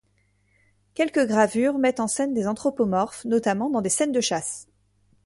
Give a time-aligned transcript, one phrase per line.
[0.95, 4.67] Quelques gravures mettent en scène des anthropomorphes, notamment dans des scènes de chasse.